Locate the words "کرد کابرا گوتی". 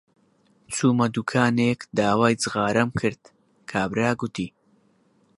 2.99-4.47